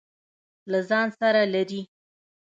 [0.71, 1.81] له ځان سره لري.